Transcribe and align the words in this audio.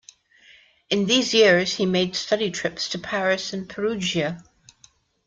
In 0.89 1.05
these 1.05 1.31
years 1.31 1.75
he 1.75 1.85
made 1.85 2.15
study 2.15 2.49
trips 2.49 2.89
to 2.89 2.97
Paris 2.97 3.53
and 3.53 3.69
Perugia. 3.69 4.43